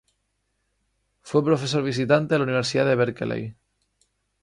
[1.21, 3.55] Fue profesor visitante en la Universidad de Berkeley.